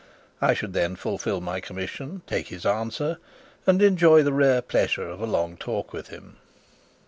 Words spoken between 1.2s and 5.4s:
my commission, take his answer, and enjoy the rare pleasure of a